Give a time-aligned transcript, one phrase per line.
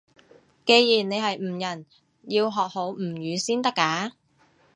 [0.65, 1.85] 既然你係吳人，
[2.23, 4.13] 要學好吳語先得㗎